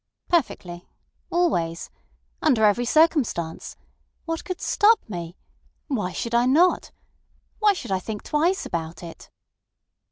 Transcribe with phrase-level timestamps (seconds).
[0.29, 0.89] "Perfectly.
[1.29, 1.91] Always.
[2.41, 3.75] Under every circumstance.
[4.25, 5.37] What could stop me?
[5.89, 6.89] Why should I not?
[7.59, 9.29] Why should I think twice about it?"